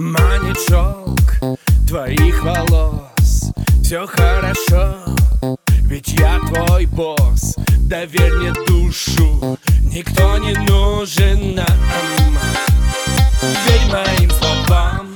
Маничок 0.00 1.20
твоих 1.86 2.42
волос. 2.42 3.52
Все 3.82 4.06
хорошо, 4.06 4.96
ведь 5.82 6.08
я 6.18 6.38
твой 6.38 6.86
босс. 6.86 7.54
Доверь 7.80 8.32
мне 8.32 8.52
душу, 8.66 9.58
никто 9.82 10.38
не 10.38 10.54
нужен 10.54 11.54
нам. 11.54 12.38
Верь 13.42 13.92
моим 13.92 14.30
словам 14.30 15.14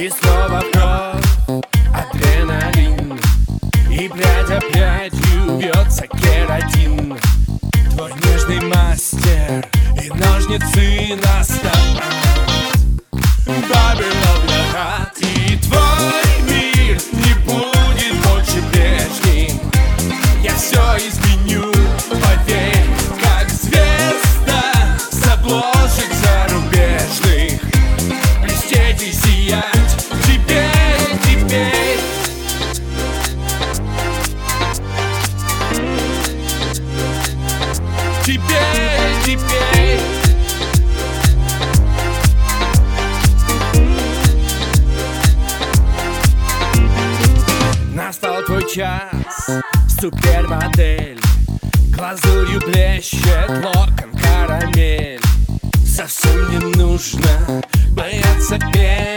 и 0.00 0.08
снова 0.08 0.62
кровь 0.72 1.60
Адреналин. 1.92 3.18
И 3.90 4.08
прядь 4.08 4.50
опять 4.52 5.14
бьется 5.58 6.06
кератин. 6.06 7.18
Твой 7.90 8.12
нежный 8.24 8.60
мастер 8.68 9.66
и 10.00 10.08
ножницы 10.10 11.16
на 11.16 11.42
стол 13.46 14.02
и 15.18 15.56
твой 15.58 16.50
мир 16.50 17.00
не 17.12 17.34
будет 17.44 18.14
больше 18.24 18.60
прежним. 18.72 19.60
Я 20.42 20.54
все 20.56 20.82
изменю, 20.98 21.70
поверь, 22.08 22.86
как 23.22 23.48
звезда 23.48 24.98
С 25.10 25.28
обложек 25.28 26.12
зарубежных. 26.12 27.60
Блестеть 28.42 29.02
и 29.02 29.12
сиять 29.12 29.96
теперь, 30.24 31.16
теперь. 31.22 32.00
Теперь, 38.24 39.14
теперь 39.24 39.65
Настал 48.16 48.42
твой 48.44 48.66
час, 48.70 49.50
супермодель 50.00 51.20
Глазурью 51.94 52.60
блещет 52.60 53.50
локон 53.62 54.10
карамель. 54.18 55.20
Совсем 55.84 56.50
не 56.50 56.76
нужно 56.76 57.62
бояться 57.90 58.58
перемен 58.72 59.15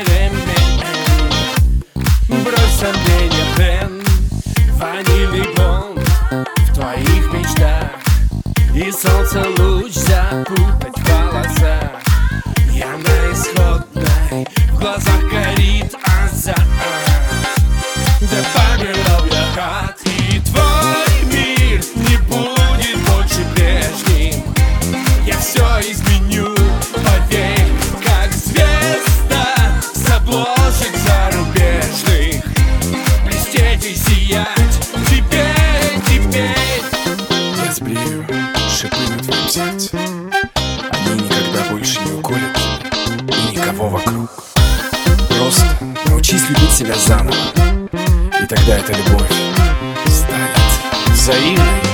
научись 46.19 46.49
любить 46.49 46.71
себя 46.71 46.95
заново. 46.95 47.33
И 48.41 48.45
тогда 48.45 48.77
эта 48.77 48.91
любовь 48.91 49.31
станет 50.05 50.57
взаимной 51.13 51.88